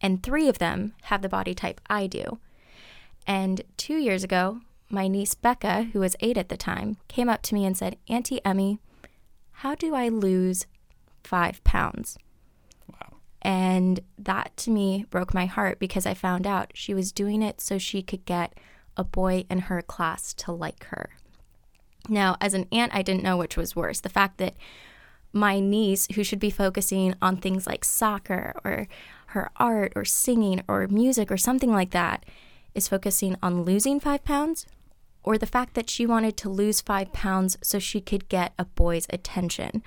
and 0.01 0.21
three 0.21 0.47
of 0.47 0.59
them 0.59 0.93
have 1.03 1.21
the 1.21 1.29
body 1.29 1.53
type 1.53 1.81
I 1.89 2.07
do. 2.07 2.39
And 3.25 3.61
two 3.77 3.97
years 3.97 4.23
ago, 4.23 4.61
my 4.89 5.07
niece 5.07 5.33
Becca, 5.33 5.89
who 5.93 5.99
was 5.99 6.15
eight 6.19 6.37
at 6.37 6.49
the 6.49 6.57
time, 6.57 6.97
came 7.07 7.29
up 7.29 7.41
to 7.43 7.55
me 7.55 7.65
and 7.65 7.77
said, 7.77 7.97
Auntie 8.07 8.43
Emmy, 8.45 8.79
how 9.51 9.73
do 9.73 9.95
I 9.95 10.09
lose 10.09 10.67
five 11.23 11.63
pounds? 11.63 12.17
Wow. 12.91 13.17
And 13.41 14.01
that 14.17 14.55
to 14.57 14.69
me 14.69 15.05
broke 15.09 15.33
my 15.33 15.45
heart 15.45 15.79
because 15.79 16.05
I 16.05 16.13
found 16.13 16.45
out 16.45 16.71
she 16.75 16.93
was 16.93 17.11
doing 17.11 17.41
it 17.41 17.61
so 17.61 17.77
she 17.77 18.01
could 18.01 18.25
get 18.25 18.53
a 18.97 19.03
boy 19.03 19.45
in 19.49 19.59
her 19.59 19.81
class 19.81 20.33
to 20.35 20.51
like 20.51 20.85
her. 20.85 21.11
Now, 22.07 22.37
as 22.39 22.53
an 22.53 22.67
aunt, 22.71 22.93
I 22.93 23.01
didn't 23.01 23.23
know 23.23 23.37
which 23.37 23.57
was 23.57 23.75
worse 23.75 23.99
the 23.99 24.09
fact 24.09 24.37
that 24.37 24.55
my 25.35 25.59
niece, 25.59 26.07
who 26.15 26.23
should 26.23 26.39
be 26.39 26.49
focusing 26.49 27.13
on 27.21 27.37
things 27.37 27.67
like 27.67 27.85
soccer 27.85 28.53
or 28.63 28.87
her 29.27 29.51
art 29.57 29.93
or 29.95 30.05
singing 30.05 30.63
or 30.67 30.87
music 30.87 31.29
or 31.29 31.37
something 31.37 31.71
like 31.71 31.91
that, 31.91 32.25
is 32.73 32.87
focusing 32.87 33.35
on 33.43 33.63
losing 33.63 33.99
five 33.99 34.23
pounds, 34.23 34.65
or 35.21 35.37
the 35.37 35.45
fact 35.45 35.75
that 35.75 35.89
she 35.89 36.05
wanted 36.05 36.37
to 36.37 36.49
lose 36.49 36.81
five 36.81 37.13
pounds 37.13 37.57
so 37.61 37.77
she 37.77 38.01
could 38.01 38.29
get 38.29 38.53
a 38.57 38.65
boy's 38.65 39.05
attention 39.09 39.83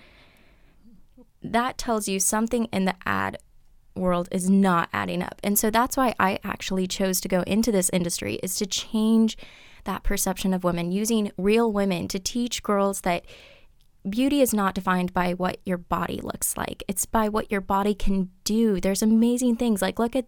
that 1.42 1.78
tells 1.78 2.08
you 2.08 2.18
something 2.18 2.64
in 2.66 2.84
the 2.84 2.94
ad 3.06 3.38
world 3.94 4.28
is 4.30 4.48
not 4.48 4.88
adding 4.92 5.22
up. 5.22 5.40
And 5.42 5.58
so 5.58 5.70
that's 5.70 5.96
why 5.96 6.14
I 6.18 6.38
actually 6.44 6.86
chose 6.86 7.20
to 7.20 7.28
go 7.28 7.42
into 7.42 7.72
this 7.72 7.90
industry 7.92 8.34
is 8.42 8.56
to 8.56 8.66
change 8.66 9.36
that 9.84 10.02
perception 10.02 10.52
of 10.52 10.64
women 10.64 10.92
using 10.92 11.32
real 11.36 11.72
women 11.72 12.08
to 12.08 12.18
teach 12.18 12.62
girls 12.62 13.00
that 13.02 13.24
beauty 14.08 14.40
is 14.40 14.52
not 14.54 14.74
defined 14.74 15.12
by 15.12 15.32
what 15.34 15.58
your 15.64 15.78
body 15.78 16.20
looks 16.22 16.56
like. 16.56 16.82
It's 16.88 17.06
by 17.06 17.28
what 17.28 17.50
your 17.52 17.60
body 17.60 17.94
can 17.94 18.30
do. 18.44 18.80
There's 18.80 19.02
amazing 19.02 19.56
things 19.56 19.80
like 19.82 19.98
look 19.98 20.16
at 20.16 20.26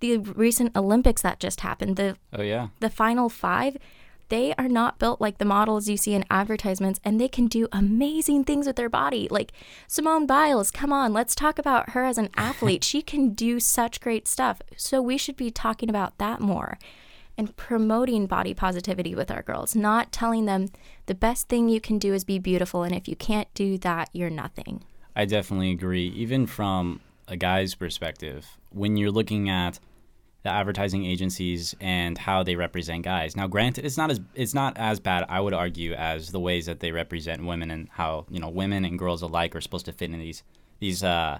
the 0.00 0.18
recent 0.18 0.76
Olympics 0.76 1.22
that 1.22 1.38
just 1.40 1.60
happened. 1.60 1.96
The 1.96 2.16
Oh, 2.32 2.42
yeah. 2.42 2.68
the 2.80 2.90
final 2.90 3.28
five, 3.28 3.76
they 4.30 4.54
are 4.58 4.68
not 4.68 4.98
built 4.98 5.20
like 5.20 5.38
the 5.38 5.44
models 5.44 5.88
you 5.88 5.96
see 5.96 6.14
in 6.14 6.24
advertisements, 6.30 6.98
and 7.04 7.20
they 7.20 7.28
can 7.28 7.46
do 7.46 7.68
amazing 7.70 8.44
things 8.44 8.66
with 8.66 8.76
their 8.76 8.88
body. 8.88 9.28
Like 9.30 9.52
Simone 9.86 10.26
Biles, 10.26 10.70
come 10.70 10.92
on, 10.92 11.12
let's 11.12 11.34
talk 11.34 11.58
about 11.58 11.90
her 11.90 12.02
as 12.04 12.18
an 12.18 12.30
athlete. 12.36 12.82
she 12.82 13.02
can 13.02 13.30
do 13.34 13.60
such 13.60 14.00
great 14.00 14.26
stuff. 14.26 14.60
So 14.76 15.00
we 15.02 15.18
should 15.18 15.36
be 15.36 15.50
talking 15.50 15.88
about 15.90 16.18
that 16.18 16.40
more 16.40 16.78
and 17.36 17.56
promoting 17.56 18.26
body 18.26 18.54
positivity 18.54 19.14
with 19.14 19.30
our 19.30 19.42
girls, 19.42 19.74
not 19.74 20.12
telling 20.12 20.44
them 20.44 20.68
the 21.06 21.14
best 21.14 21.48
thing 21.48 21.68
you 21.68 21.80
can 21.80 21.98
do 21.98 22.14
is 22.14 22.24
be 22.24 22.38
beautiful, 22.38 22.82
and 22.82 22.94
if 22.94 23.08
you 23.08 23.16
can't 23.16 23.52
do 23.54 23.78
that, 23.78 24.10
you're 24.12 24.30
nothing. 24.30 24.84
I 25.14 25.24
definitely 25.24 25.70
agree. 25.70 26.08
Even 26.08 26.46
from 26.46 27.00
a 27.28 27.36
guy's 27.36 27.74
perspective, 27.74 28.46
when 28.70 28.96
you're 28.96 29.10
looking 29.10 29.48
at 29.48 29.78
the 30.42 30.50
advertising 30.50 31.04
agencies 31.04 31.74
and 31.80 32.18
how 32.18 32.42
they 32.42 32.56
represent 32.56 33.04
guys. 33.04 33.36
Now, 33.36 33.46
granted, 33.46 33.84
it's 33.84 33.96
not 33.96 34.10
as 34.10 34.20
it's 34.34 34.54
not 34.54 34.76
as 34.76 34.98
bad, 34.98 35.24
I 35.28 35.40
would 35.40 35.54
argue, 35.54 35.92
as 35.94 36.32
the 36.32 36.40
ways 36.40 36.66
that 36.66 36.80
they 36.80 36.90
represent 36.90 37.44
women 37.44 37.70
and 37.70 37.88
how 37.92 38.26
you 38.28 38.40
know 38.40 38.48
women 38.48 38.84
and 38.84 38.98
girls 38.98 39.22
alike 39.22 39.54
are 39.54 39.60
supposed 39.60 39.86
to 39.86 39.92
fit 39.92 40.10
in 40.10 40.18
these 40.18 40.42
these 40.80 41.04
uh, 41.04 41.38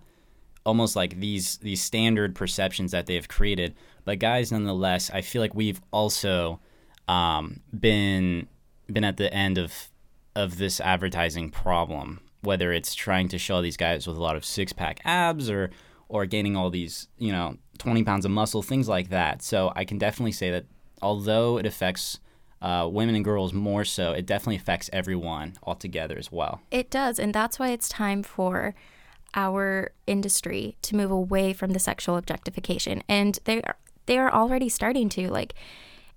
almost 0.64 0.94
like 0.94 1.18
these 1.18 1.58
these 1.58 1.82
standard 1.82 2.34
perceptions 2.34 2.92
that 2.92 3.06
they've 3.06 3.28
created. 3.28 3.74
But 4.04 4.18
guys, 4.18 4.50
nonetheless, 4.50 5.10
I 5.10 5.20
feel 5.20 5.40
like 5.40 5.54
we've 5.54 5.80
also 5.92 6.60
um, 7.08 7.60
been 7.78 8.48
been 8.92 9.04
at 9.04 9.16
the 9.16 9.32
end 9.32 9.58
of 9.58 9.90
of 10.34 10.58
this 10.58 10.80
advertising 10.80 11.50
problem, 11.50 12.20
whether 12.40 12.72
it's 12.72 12.94
trying 12.94 13.28
to 13.28 13.38
show 13.38 13.60
these 13.60 13.76
guys 13.76 14.06
with 14.06 14.16
a 14.16 14.22
lot 14.22 14.36
of 14.36 14.44
six 14.44 14.72
pack 14.72 15.00
abs 15.04 15.50
or 15.50 15.70
or 16.08 16.26
gaining 16.26 16.56
all 16.56 16.70
these 16.70 17.08
you 17.18 17.32
know 17.32 17.56
20 17.78 18.02
pounds 18.04 18.24
of 18.24 18.30
muscle, 18.30 18.62
things 18.62 18.88
like 18.88 19.10
that. 19.10 19.42
So 19.42 19.72
I 19.74 19.84
can 19.84 19.98
definitely 19.98 20.32
say 20.32 20.50
that 20.50 20.66
although 21.00 21.58
it 21.58 21.66
affects 21.66 22.18
uh, 22.60 22.88
women 22.90 23.16
and 23.16 23.24
girls 23.24 23.52
more 23.52 23.84
so, 23.84 24.12
it 24.12 24.24
definitely 24.24 24.56
affects 24.56 24.88
everyone 24.92 25.54
altogether 25.64 26.16
as 26.16 26.30
well. 26.30 26.60
It 26.70 26.90
does, 26.90 27.18
and 27.18 27.34
that's 27.34 27.58
why 27.58 27.70
it's 27.70 27.88
time 27.88 28.22
for 28.22 28.74
our 29.34 29.90
industry 30.06 30.76
to 30.82 30.94
move 30.94 31.10
away 31.10 31.52
from 31.52 31.72
the 31.72 31.78
sexual 31.78 32.16
objectification. 32.16 33.02
And 33.08 33.38
they 33.44 33.62
are 33.62 33.76
they 34.06 34.18
are 34.18 34.32
already 34.32 34.68
starting 34.68 35.08
to 35.10 35.28
like 35.28 35.54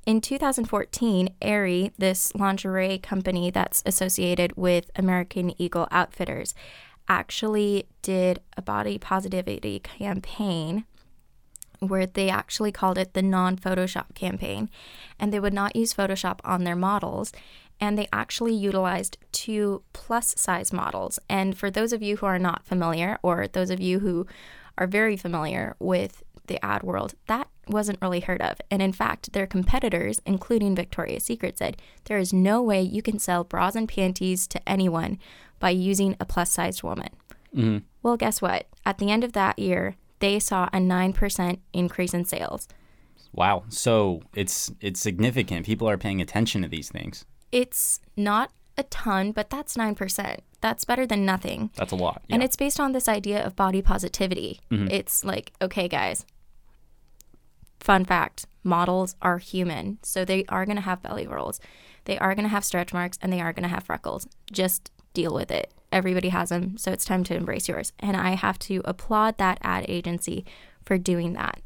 in 0.05 0.21
2014, 0.21 1.29
Aerie, 1.41 1.91
this 1.97 2.33
lingerie 2.35 2.99
company 2.99 3.49
that's 3.49 3.81
associated 3.87 4.55
with 4.55 4.91
American 4.95 5.59
Eagle 5.59 5.87
Outfitters, 5.89 6.53
actually 7.07 7.87
did 8.03 8.39
a 8.55 8.61
body 8.61 8.99
positivity 8.99 9.79
campaign 9.79 10.85
where 11.79 12.05
they 12.05 12.29
actually 12.29 12.71
called 12.71 12.97
it 12.97 13.13
the 13.13 13.21
non 13.21 13.57
Photoshop 13.57 14.13
campaign. 14.13 14.69
And 15.19 15.33
they 15.33 15.39
would 15.39 15.53
not 15.53 15.75
use 15.75 15.93
Photoshop 15.93 16.39
on 16.43 16.63
their 16.63 16.75
models. 16.75 17.31
And 17.79 17.97
they 17.97 18.07
actually 18.13 18.53
utilized 18.53 19.17
two 19.31 19.81
plus 19.91 20.35
size 20.37 20.71
models. 20.71 21.19
And 21.29 21.57
for 21.57 21.69
those 21.69 21.91
of 21.91 22.01
you 22.01 22.17
who 22.17 22.25
are 22.25 22.39
not 22.39 22.63
familiar, 22.63 23.17
or 23.21 23.47
those 23.47 23.69
of 23.69 23.81
you 23.81 23.99
who 23.99 24.27
are 24.77 24.87
very 24.87 25.17
familiar 25.17 25.75
with 25.79 26.23
the 26.47 26.63
ad 26.63 26.83
world, 26.83 27.15
that 27.27 27.47
wasn't 27.67 28.01
really 28.01 28.19
heard 28.19 28.41
of. 28.41 28.57
And 28.69 28.81
in 28.81 28.91
fact, 28.91 29.33
their 29.33 29.47
competitors, 29.47 30.21
including 30.25 30.75
Victoria's 30.75 31.25
Secret, 31.25 31.57
said 31.57 31.81
there 32.05 32.17
is 32.17 32.33
no 32.33 32.61
way 32.61 32.81
you 32.81 33.01
can 33.01 33.19
sell 33.19 33.43
bras 33.43 33.75
and 33.75 33.87
panties 33.87 34.47
to 34.47 34.69
anyone 34.69 35.19
by 35.59 35.69
using 35.69 36.15
a 36.19 36.25
plus 36.25 36.51
sized 36.51 36.83
woman. 36.83 37.09
Mm-hmm. 37.55 37.77
Well, 38.03 38.17
guess 38.17 38.41
what? 38.41 38.67
At 38.85 38.97
the 38.97 39.09
end 39.09 39.23
of 39.23 39.33
that 39.33 39.57
year, 39.57 39.95
they 40.19 40.39
saw 40.39 40.65
a 40.73 40.77
9% 40.77 41.59
increase 41.73 42.13
in 42.13 42.25
sales. 42.25 42.67
Wow. 43.33 43.63
So 43.69 44.21
it's 44.33 44.71
it's 44.79 45.01
significant. 45.01 45.65
People 45.65 45.89
are 45.89 45.97
paying 45.97 46.21
attention 46.21 46.61
to 46.61 46.67
these 46.67 46.89
things. 46.89 47.25
It's 47.51 47.99
not 48.15 48.51
a 48.77 48.83
ton, 48.83 49.31
but 49.31 49.49
that's 49.49 49.75
9%. 49.75 50.39
That's 50.61 50.85
better 50.85 51.05
than 51.05 51.25
nothing. 51.25 51.69
That's 51.75 51.91
a 51.91 51.95
lot. 51.95 52.23
And 52.29 52.41
it's 52.41 52.55
based 52.55 52.79
on 52.79 52.91
this 52.91 53.07
idea 53.07 53.45
of 53.45 53.55
body 53.55 53.81
positivity. 53.81 54.61
Mm-hmm. 54.71 54.87
It's 54.89 55.23
like, 55.23 55.53
okay, 55.61 55.87
guys, 55.87 56.25
fun 57.85 58.03
fact 58.03 58.47
models 58.63 59.15
are 59.21 59.37
human. 59.37 59.99
So 60.01 60.25
they 60.25 60.43
are 60.49 60.65
going 60.65 60.75
to 60.75 60.81
have 60.81 61.03
belly 61.03 61.27
rolls, 61.27 61.59
they 62.05 62.17
are 62.17 62.33
going 62.33 62.43
to 62.45 62.49
have 62.49 62.65
stretch 62.65 62.93
marks, 62.93 63.19
and 63.21 63.31
they 63.31 63.41
are 63.41 63.53
going 63.53 63.63
to 63.63 63.73
have 63.73 63.83
freckles. 63.83 64.27
Just 64.51 64.91
deal 65.13 65.33
with 65.33 65.51
it. 65.51 65.71
Everybody 65.91 66.29
has 66.29 66.49
them. 66.49 66.77
So 66.77 66.91
it's 66.91 67.05
time 67.05 67.23
to 67.25 67.35
embrace 67.35 67.69
yours. 67.69 67.93
And 67.99 68.17
I 68.17 68.31
have 68.31 68.59
to 68.59 68.81
applaud 68.85 69.37
that 69.37 69.59
ad 69.61 69.85
agency 69.87 70.45
for 70.83 70.97
doing 70.97 71.33
that. 71.33 71.61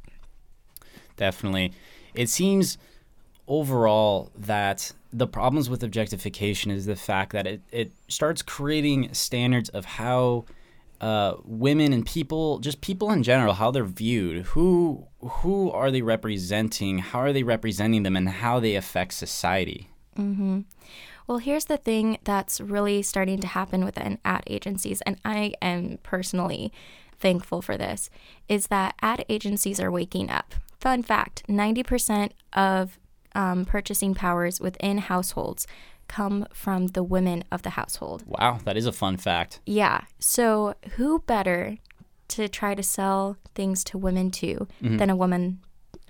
definitely. 1.15 1.73
It 2.13 2.29
seems 2.29 2.77
overall 3.47 4.31
that 4.37 4.93
the 5.11 5.27
problems 5.27 5.69
with 5.69 5.83
objectification 5.83 6.69
is 6.71 6.85
the 6.85 6.95
fact 6.95 7.31
that 7.33 7.47
it, 7.47 7.61
it 7.71 7.91
starts 8.07 8.41
creating 8.41 9.13
standards 9.13 9.69
of 9.69 9.85
how 9.85 10.45
uh, 11.01 11.35
women 11.43 11.93
and 11.93 12.05
people, 12.05 12.59
just 12.59 12.81
people 12.81 13.11
in 13.11 13.23
general, 13.23 13.53
how 13.53 13.71
they're 13.71 13.83
viewed. 13.85 14.45
Who 14.47 15.07
who 15.21 15.71
are 15.71 15.91
they 15.91 16.01
representing? 16.01 16.99
How 16.99 17.19
are 17.19 17.33
they 17.33 17.43
representing 17.43 18.03
them, 18.03 18.15
and 18.15 18.27
how 18.29 18.59
they 18.59 18.75
affect 18.75 19.13
society? 19.13 19.89
Well, 21.27 21.37
here's 21.37 21.65
the 21.65 21.77
thing 21.77 22.17
that's 22.23 22.59
really 22.59 23.03
starting 23.03 23.39
to 23.41 23.47
happen 23.47 23.85
within 23.85 24.17
ad 24.25 24.43
agencies, 24.47 25.01
and 25.01 25.17
I 25.23 25.53
am 25.61 25.99
personally 26.01 26.73
thankful 27.19 27.61
for 27.61 27.77
this, 27.77 28.09
is 28.47 28.67
that 28.67 28.95
ad 29.01 29.25
agencies 29.29 29.79
are 29.79 29.91
waking 29.91 30.31
up. 30.31 30.55
Fun 30.79 31.03
fact 31.03 31.43
90% 31.47 32.31
of 32.53 32.97
um, 33.35 33.65
purchasing 33.65 34.15
powers 34.15 34.59
within 34.59 34.97
households 34.97 35.67
come 36.09 36.45
from 36.51 36.87
the 36.87 37.03
women 37.03 37.45
of 37.51 37.61
the 37.61 37.69
household. 37.71 38.23
Wow, 38.25 38.59
that 38.65 38.75
is 38.75 38.85
a 38.85 38.91
fun 38.91 39.15
fact. 39.15 39.61
Yeah. 39.65 40.01
So, 40.19 40.73
who 40.95 41.19
better 41.19 41.77
to 42.29 42.49
try 42.49 42.75
to 42.75 42.83
sell 42.83 43.37
things 43.55 43.83
to 43.85 43.97
women 43.97 44.29
to 44.31 44.67
mm-hmm. 44.83 44.97
than 44.97 45.09
a 45.09 45.15
woman 45.15 45.59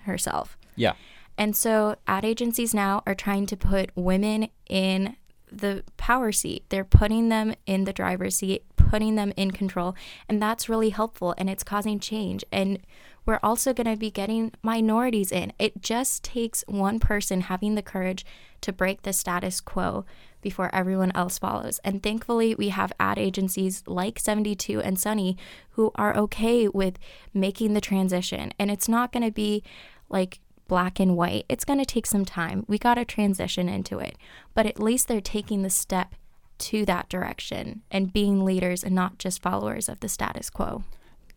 herself? 0.03 0.57
Yeah, 0.75 0.93
And 1.37 1.55
so 1.55 1.95
ad 2.07 2.23
agencies 2.23 2.73
now 2.73 3.03
are 3.05 3.15
trying 3.15 3.45
to 3.47 3.57
put 3.57 3.91
women 3.95 4.47
in 4.69 5.17
the 5.51 5.83
power 5.97 6.31
seat. 6.31 6.63
They're 6.69 6.85
putting 6.85 7.29
them 7.29 7.53
in 7.65 7.83
the 7.83 7.93
driver's 7.93 8.37
seat, 8.37 8.63
putting 8.75 9.15
them 9.15 9.33
in 9.35 9.51
control. 9.51 9.95
And 10.27 10.41
that's 10.41 10.69
really 10.69 10.89
helpful 10.89 11.35
and 11.37 11.49
it's 11.49 11.63
causing 11.63 11.99
change. 11.99 12.43
And 12.51 12.79
we're 13.25 13.39
also 13.43 13.73
going 13.73 13.87
to 13.87 13.97
be 13.97 14.11
getting 14.11 14.51
minorities 14.61 15.31
in. 15.31 15.53
It 15.59 15.81
just 15.81 16.23
takes 16.23 16.63
one 16.67 16.99
person 16.99 17.41
having 17.41 17.75
the 17.75 17.81
courage 17.81 18.25
to 18.61 18.73
break 18.73 19.03
the 19.03 19.13
status 19.13 19.61
quo 19.61 20.05
before 20.41 20.73
everyone 20.73 21.11
else 21.15 21.37
follows. 21.37 21.79
And 21.83 22.01
thankfully, 22.01 22.55
we 22.55 22.69
have 22.69 22.93
ad 22.99 23.17
agencies 23.17 23.83
like 23.85 24.19
72 24.19 24.81
and 24.81 24.99
Sunny 24.99 25.37
who 25.71 25.91
are 25.95 26.15
okay 26.15 26.67
with 26.67 26.97
making 27.33 27.73
the 27.73 27.81
transition. 27.81 28.53
And 28.57 28.71
it's 28.71 28.89
not 28.89 29.11
going 29.11 29.25
to 29.25 29.31
be 29.31 29.63
like 30.09 30.39
black 30.67 30.99
and 30.99 31.17
white. 31.17 31.45
It's 31.49 31.65
going 31.65 31.79
to 31.79 31.85
take 31.85 32.05
some 32.05 32.25
time. 32.25 32.63
We 32.67 32.77
got 32.77 32.95
to 32.95 33.05
transition 33.05 33.67
into 33.67 33.99
it. 33.99 34.15
But 34.53 34.65
at 34.65 34.79
least 34.79 35.07
they're 35.07 35.21
taking 35.21 35.61
the 35.61 35.69
step 35.69 36.15
to 36.59 36.85
that 36.85 37.09
direction 37.09 37.81
and 37.89 38.13
being 38.13 38.43
leaders 38.45 38.83
and 38.83 38.93
not 38.93 39.17
just 39.17 39.41
followers 39.41 39.89
of 39.89 39.99
the 39.99 40.09
status 40.09 40.49
quo. 40.49 40.83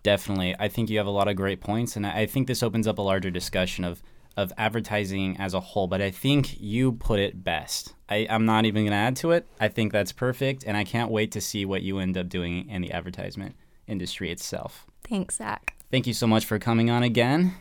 Definitely. 0.03 0.55
I 0.59 0.69
think 0.69 0.91
you 0.91 0.99
have 0.99 1.07
a 1.07 1.11
lot 1.11 1.29
of 1.29 1.37
great 1.37 1.61
points, 1.61 1.97
and 1.97 2.07
I 2.07 2.27
think 2.27 2.47
this 2.47 2.63
opens 2.63 2.87
up 2.87 2.99
a 2.99 3.03
larger 3.03 3.31
discussion 3.31 3.85
of 3.85 4.03
of 4.37 4.51
advertising 4.57 5.37
as 5.39 5.53
a 5.53 5.61
whole. 5.61 5.87
But 5.87 6.01
I 6.01 6.11
think 6.11 6.61
you 6.61 6.93
put 6.93 7.21
it 7.21 7.45
best. 7.45 7.95
I, 8.09 8.27
I'm 8.31 8.47
not 8.47 8.65
even 8.65 8.85
going 8.85 8.93
to 8.93 8.97
add 8.97 9.17
to 9.17 9.33
it. 9.33 9.47
I 9.61 9.69
think 9.69 9.93
that's 9.93 10.13
perfect, 10.13 10.65
and 10.67 10.77
I 10.77 10.85
can't 10.85 11.11
wait 11.11 11.33
to 11.33 11.41
see 11.41 11.65
what 11.65 11.83
you 11.83 11.99
end 11.99 12.17
up 12.17 12.29
doing 12.29 12.69
in 12.69 12.83
the 12.83 12.93
advertisement 12.93 13.57
industry 13.87 14.31
itself. 14.31 14.87
Thanks, 15.05 15.37
Zach. 15.37 15.75
Thank 15.91 16.07
you 16.07 16.15
so 16.15 16.27
much 16.27 16.47
for 16.47 16.59
coming 16.59 16.89
on 16.89 17.03
again. 17.03 17.55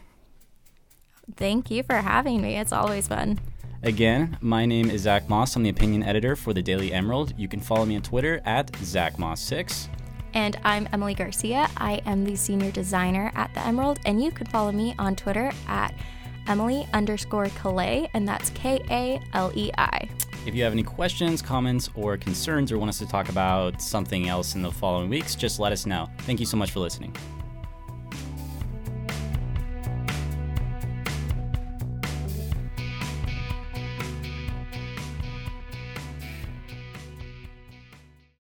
Thank 1.36 1.69
you 1.71 1.83
for 1.83 1.95
having 1.95 2.41
me. 2.41 2.57
It's 2.57 2.71
always 2.71 3.07
fun. 3.07 3.39
Again, 3.83 4.38
my 4.41 4.65
name 4.65 4.89
is 4.89 5.01
Zach 5.01 5.27
Moss. 5.27 5.55
I'm 5.55 5.63
the 5.63 5.69
opinion 5.69 6.03
editor 6.03 6.36
for 6.36 6.53
the 6.53 6.62
Daily 6.62 6.93
Emerald. 6.93 7.33
You 7.38 7.48
can 7.48 7.60
follow 7.60 7.86
me 7.86 7.95
on 7.95 8.03
Twitter 8.03 8.39
at 8.45 8.71
ZachMoss6. 8.74 9.88
And 10.33 10.57
I'm 10.63 10.88
Emily 10.93 11.13
Garcia. 11.13 11.69
I 11.77 12.01
am 12.05 12.23
the 12.23 12.35
senior 12.35 12.71
designer 12.71 13.31
at 13.35 13.53
the 13.53 13.65
Emerald, 13.65 14.00
and 14.05 14.23
you 14.23 14.31
can 14.31 14.47
follow 14.47 14.71
me 14.71 14.95
on 14.97 15.15
Twitter 15.15 15.51
at 15.67 15.93
Emily 16.47 16.88
underscore 16.93 17.47
Kalei, 17.47 18.09
and 18.13 18.27
that's 18.27 18.50
K 18.51 18.81
A 18.89 19.21
L 19.33 19.51
E 19.55 19.71
I. 19.77 20.09
If 20.45 20.55
you 20.55 20.63
have 20.63 20.73
any 20.73 20.83
questions, 20.83 21.41
comments, 21.41 21.89
or 21.95 22.17
concerns, 22.17 22.71
or 22.71 22.79
want 22.79 22.89
us 22.89 22.97
to 23.00 23.07
talk 23.07 23.29
about 23.29 23.81
something 23.81 24.27
else 24.27 24.55
in 24.55 24.61
the 24.61 24.72
following 24.72 25.09
weeks, 25.09 25.35
just 25.35 25.59
let 25.59 25.72
us 25.72 25.85
know. 25.85 26.09
Thank 26.20 26.39
you 26.39 26.46
so 26.46 26.57
much 26.57 26.72
for 26.72 26.79
listening. 26.79 27.15